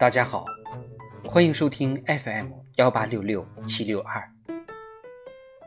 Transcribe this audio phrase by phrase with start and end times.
[0.00, 0.46] 大家好，
[1.26, 2.46] 欢迎收听 FM
[2.76, 4.26] 幺八六六七六二，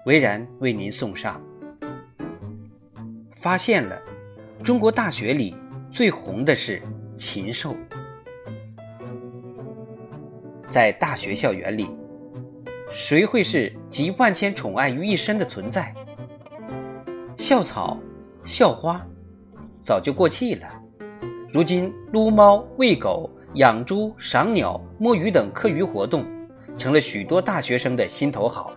[0.08, 1.40] 维然为您送上。
[3.36, 4.02] 发现了，
[4.64, 5.56] 中国大学里
[5.92, 6.82] 最红的是
[7.16, 7.76] 禽兽。
[10.68, 11.96] 在大学校园里，
[12.90, 15.94] 谁会是集万千宠爱于一身的存在？
[17.38, 18.00] 校草、
[18.44, 19.00] 校花
[19.80, 20.68] 早就过气了，
[21.54, 23.30] 如今撸猫、喂狗。
[23.56, 26.26] 养猪、赏鸟、摸鱼等课余活动，
[26.76, 28.74] 成了许多大学生的心头好。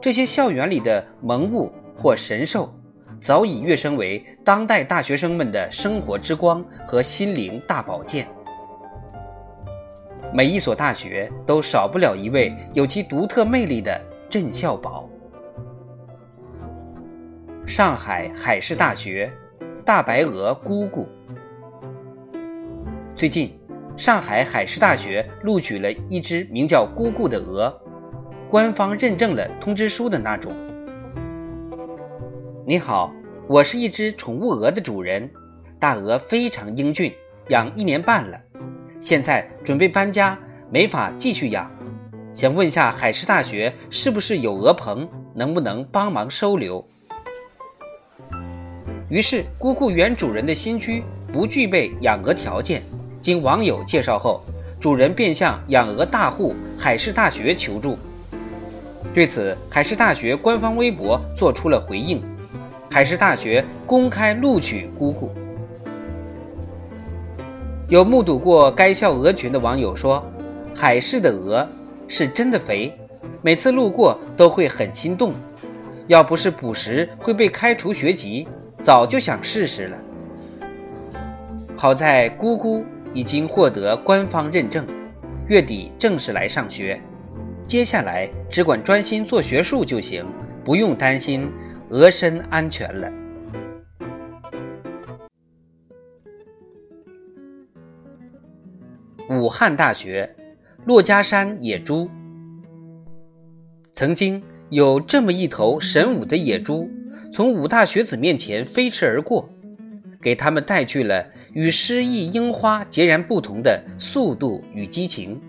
[0.00, 2.70] 这些校园里的萌物或神兽，
[3.18, 8.28] 早已跃升为当代大学生们的生活之光和心灵大保健。
[10.34, 15.08] 每一所大学都少不了一位有其独特魅力的镇校宝。
[17.66, 19.32] 上海海事大学，
[19.84, 21.08] 大白鹅姑姑。
[23.14, 23.61] 最近。
[23.96, 27.72] 上海海事大学录取了一只名叫“姑姑”的鹅，
[28.48, 30.50] 官方认证了通知书的那种。
[32.66, 33.12] 你好，
[33.46, 35.30] 我是一只宠物鹅的主人，
[35.78, 37.12] 大鹅非常英俊，
[37.48, 38.40] 养一年半了，
[38.98, 40.38] 现在准备搬家，
[40.70, 41.70] 没法继续养，
[42.32, 46.82] 想问下海事大学是不是有鹅棚，能不能帮忙收留？
[49.10, 52.82] 于是，姑姑原主人的新居不具备养鹅条件。
[53.22, 54.42] 经网友介绍后，
[54.80, 57.96] 主人便向养鹅大户海事大学求助。
[59.14, 62.20] 对此，海事大学官方微博做出了回应：
[62.90, 65.30] 海事大学公开录取姑姑。
[67.88, 70.24] 有目睹过该校鹅群的网友说，
[70.74, 71.66] 海事的鹅
[72.08, 72.92] 是真的肥，
[73.40, 75.32] 每次路过都会很心动。
[76.08, 78.48] 要不是捕食会被开除学籍，
[78.80, 79.96] 早就想试试了。
[81.76, 82.84] 好在姑姑。
[83.14, 84.86] 已经获得官方认证，
[85.48, 87.00] 月底正式来上学。
[87.66, 90.26] 接下来只管专心做学术就行，
[90.64, 91.50] 不用担心
[91.90, 93.12] 鹅身安全了。
[99.28, 100.34] 武汉大学，
[100.86, 102.10] 珞珈山野猪。
[103.94, 106.90] 曾经有这么一头神武的野猪，
[107.32, 109.48] 从武大学子面前飞驰而过，
[110.20, 111.26] 给他们带去了。
[111.52, 115.40] 与诗意樱花截然不同的速度与激情。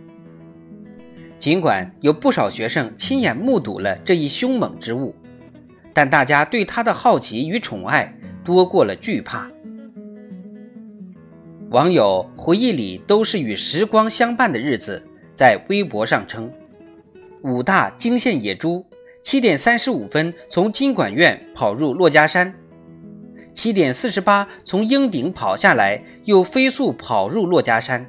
[1.39, 5.13] 尽管有不少学生亲眼目睹了这一凶猛之物，
[5.93, 8.13] 但大家对它的好奇与宠爱
[8.45, 9.49] 多过了惧怕。
[11.69, 15.01] 网友回忆里都是与时光相伴的日子，
[15.33, 16.49] 在微博上称
[17.43, 18.85] ：“武大惊现野猪，
[19.21, 22.53] 七点三十五分从经管院跑入珞珈山。”
[23.53, 28.05] 七点四十八，从鹰顶跑下来，又飞速跑入珞珈山。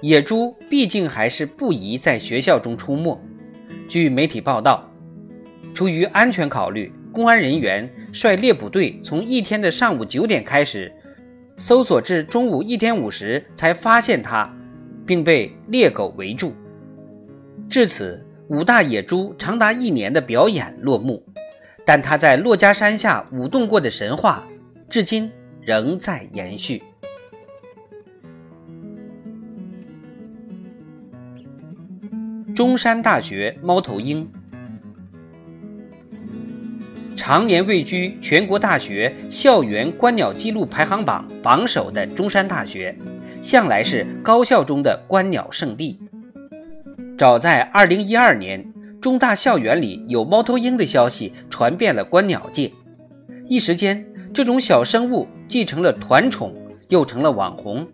[0.00, 3.20] 野猪毕竟还是不宜在学校中出没。
[3.88, 4.90] 据媒体报道，
[5.74, 10.92] 出于安全考虑，公安人员率猎捕队从一天的上午九点开始，
[11.56, 14.52] 搜索至中午一点五十才发现它，
[15.06, 16.52] 并被猎狗围住。
[17.68, 21.22] 至此，五大野猪长达一年的表演落幕。
[21.84, 24.44] 但他在珞珈山下舞动过的神话，
[24.88, 26.82] 至今仍在延续。
[32.54, 34.30] 中山大学猫头鹰，
[37.16, 42.96] 常年位居全国大学校园观鸟记录排行榜榜首的中山大学，
[43.40, 45.98] 向来是高校中的观鸟圣地。
[47.18, 48.71] 早在二零一二年。
[49.02, 52.72] 中大校园里有猫头鹰的消息传遍了观鸟界，
[53.48, 56.54] 一时间，这种小生物既成了团宠，
[56.88, 57.88] 又成了网红。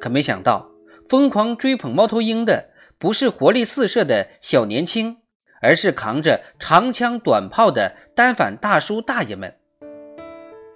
[0.00, 0.68] 可没想到，
[1.08, 5.18] 疯狂追捧猫头鹰的不是活力四射的小年轻，
[5.62, 9.54] 而是扛着长枪短炮的单反大叔大爷们。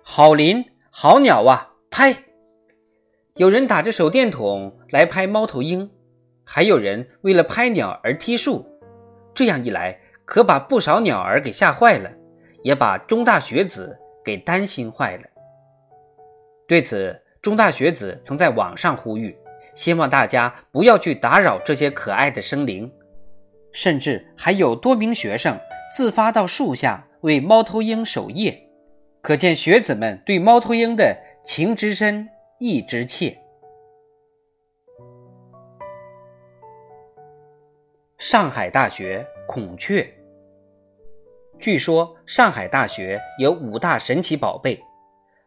[0.04, 1.70] 好林，好鸟啊！
[1.90, 2.14] 拍！
[3.34, 5.90] 有人打着手电筒来拍猫头鹰，
[6.44, 8.70] 还有人为了拍鸟而踢树。
[9.34, 12.10] 这样一来，可把不少鸟儿给吓坏了，
[12.62, 15.24] 也把中大学子给担心坏了。
[16.66, 19.36] 对此，中大学子曾在网上呼吁，
[19.74, 22.90] 希望大家不要去打扰这些可爱的生灵，
[23.72, 25.58] 甚至还有多名学生
[25.94, 28.66] 自发到树下为猫头鹰守夜，
[29.20, 31.14] 可见学子们对猫头鹰的
[31.44, 32.28] 情之深，
[32.58, 33.36] 意之切。
[38.26, 40.10] 上海大学孔雀。
[41.58, 44.82] 据说上海大学有五大神奇宝贝，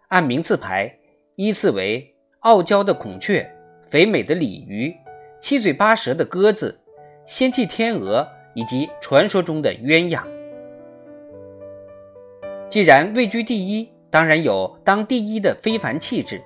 [0.10, 0.96] 按名次排，
[1.38, 3.52] 依次为：傲娇的孔雀、
[3.88, 4.96] 肥美的鲤鱼、
[5.42, 6.80] 七嘴八舌的鸽子、
[7.26, 10.22] 仙气天鹅以及传说中的鸳鸯。
[12.70, 16.40] 既然位居第一，当然有当第一的非凡气质。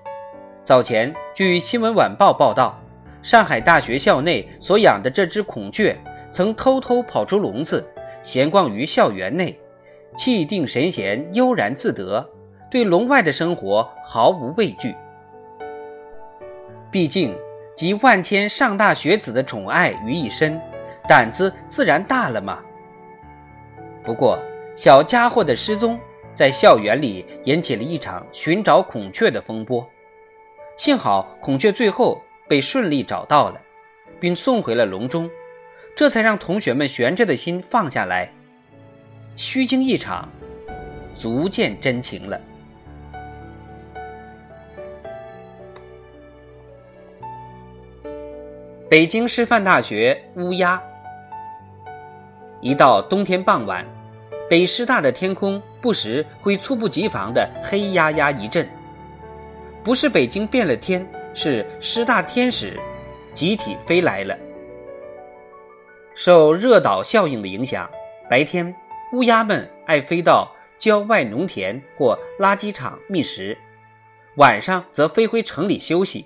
[0.64, 2.82] 早前，据《新闻晚报》报道，
[3.22, 5.94] 上海大学校内所养的这只孔雀，
[6.32, 7.86] 曾偷偷跑出笼子，
[8.22, 9.60] 闲逛于校园内，
[10.18, 12.28] 气定神闲，悠然自得，
[12.70, 14.96] 对笼外的生活毫无畏惧。
[16.90, 17.36] 毕竟，
[17.76, 20.60] 集万千上大学子的宠爱于一身，
[21.08, 22.60] 胆子自然大了嘛。
[24.04, 24.40] 不过，
[24.76, 26.00] 小家伙的失踪。
[26.34, 29.86] 在校园里引起了一场寻找孔雀的风波，
[30.78, 33.60] 幸好孔雀最后被顺利找到了，
[34.18, 35.30] 并送回了笼中，
[35.96, 38.30] 这才让同学们悬着的心放下来。
[39.36, 40.30] 虚惊一场，
[41.16, 42.40] 足见真情了。
[48.90, 50.82] 北京师范大学乌鸦，
[52.60, 53.86] 一到冬天傍晚。
[54.50, 58.68] 北师大的天空不时会猝不及防的黑压压一阵，
[59.82, 62.78] 不是北京变了天，是师大天使
[63.34, 64.38] 集体飞来了。
[66.14, 67.90] 受热岛效应的影响，
[68.30, 68.76] 白天
[69.14, 73.58] 乌鸦们爱飞到郊外农田或垃圾场觅食，
[74.38, 76.26] 晚上则飞回城里休息。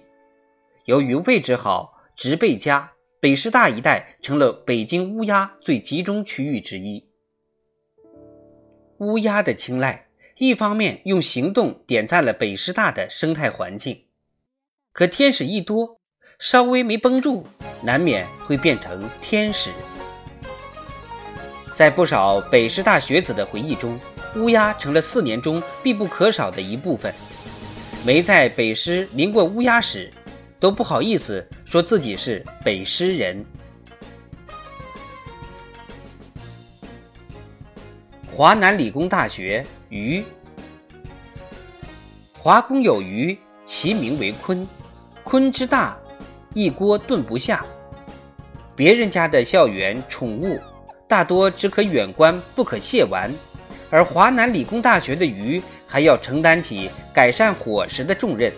[0.85, 7.07] 由于位置好，植被佳，北师大一带成了北京乌鸦最集中区域之一。
[8.99, 10.07] 乌鸦的青睐，
[10.37, 14.05] 一方面用行动点赞了北师大的生态环境，
[14.93, 15.99] 可天使一多，
[16.39, 17.45] 稍微没绷住，
[17.81, 19.71] 难免会变成天使。
[21.73, 23.99] 在不少北师大学子的回忆中，
[24.35, 27.13] 乌鸦成了四年中必不可少的一部分。
[28.05, 30.11] 没在北师淋过乌鸦时，
[30.59, 33.43] 都不好意思说自己是北师人。
[38.31, 40.23] 华南理工大学鱼，
[42.37, 44.67] 华工有鱼，其名为鲲。
[45.23, 45.97] 鲲之大，
[46.55, 47.65] 一锅炖不下。
[48.77, 50.57] 别人家的校园宠物，
[51.05, 53.29] 大多只可远观，不可亵玩；
[53.89, 58.53] 而华南理工大学的鱼，还要承担起改善伙食的重任。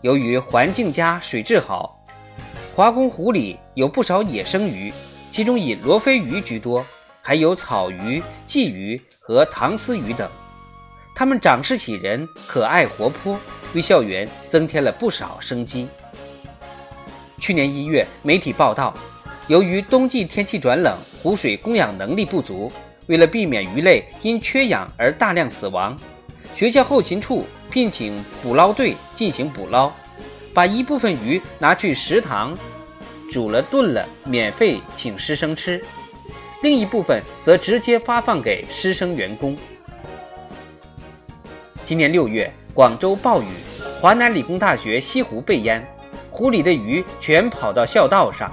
[0.00, 2.02] 由于环境佳、水质好，
[2.74, 4.90] 华工湖里有不少野生鱼，
[5.30, 6.84] 其中以罗非鱼居多。
[7.20, 10.26] 还有草鱼、鲫鱼和唐丝鱼等，
[11.14, 13.38] 它们长势喜人、可爱活泼，
[13.74, 15.86] 为校园增添了不少生机。
[17.38, 18.92] 去年一月，媒体报道，
[19.46, 22.70] 由于冬季天气转冷，湖水供氧能力不足，
[23.06, 25.96] 为了避免鱼类因缺氧而大量死亡，
[26.54, 29.90] 学校后勤处聘请捕捞队进行捕捞，
[30.52, 32.56] 把一部分鱼拿去食堂
[33.30, 35.82] 煮了炖了，免费请师生吃。
[36.62, 39.56] 另一部分则直接发放给师生员工。
[41.84, 43.46] 今年六月，广州暴雨，
[44.00, 45.86] 华南理工大学西湖被淹，
[46.38, 48.48] 湖里的鱼全跑到校道上，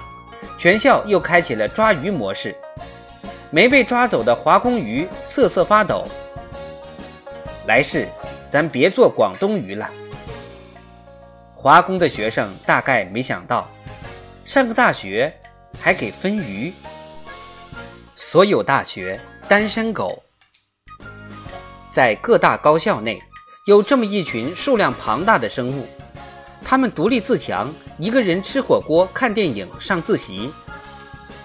[0.58, 2.52] 全校又开启了抓鱼模式。
[3.48, 6.04] 没被抓走的华工鱼瑟瑟发抖。
[7.68, 8.08] 来世，
[8.50, 9.88] 咱别做广东鱼了。
[11.54, 13.70] 华工的学生大概没想到，
[14.44, 15.32] 上个大学
[15.80, 16.72] 还给分鱼。
[18.16, 20.20] 所有大学单身狗，
[21.92, 23.22] 在各大高校内
[23.68, 25.86] 有这么一群数量庞大的生物，
[26.68, 30.50] 他们独立自强，一个人吃火锅、看电影、上自习。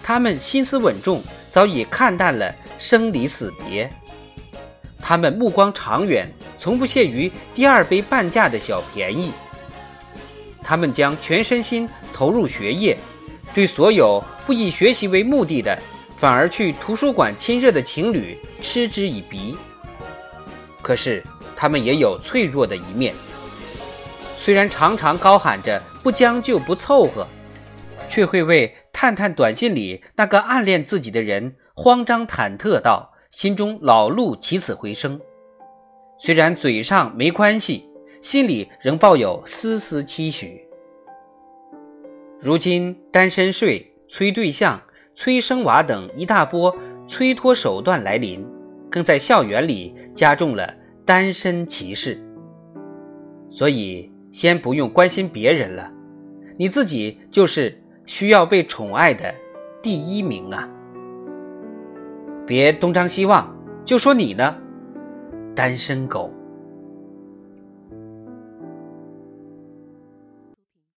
[0.02, 3.88] 他们心思稳重，早已看淡了生离死别。
[5.00, 9.32] 他们目光长远，从不屑于第二杯半价的小便宜。
[10.64, 12.98] 他们将全身心投入学业，
[13.54, 15.78] 对所有不以学习为目的的。
[16.18, 19.56] 反而去图书馆亲热的情侣嗤之以鼻。
[20.82, 21.22] 可是
[21.56, 23.14] 他们也有脆弱的一面，
[24.44, 27.28] 虽然常常高喊着不将就不凑合，
[28.10, 35.22] 却会为探探短信里那个暗恋自己的人慌张忐忑到心中老路起死回生。
[36.18, 37.88] 虽然嘴上没关系，
[38.24, 40.68] 心里仍抱有丝丝期许。
[42.40, 44.82] 如今单身睡催对象。
[45.14, 46.74] 催生娃等一大波
[47.06, 48.44] 催托手段来临，
[48.90, 50.74] 更在校园里加重了
[51.06, 52.18] 单身歧视。
[53.50, 55.92] 所以，先不用关心别人了，
[56.58, 59.34] 你自己就是需要被宠爱的
[59.82, 60.70] 第一名啊！
[62.48, 64.56] 别东张西望，就说你呢，
[65.54, 66.34] 单身狗。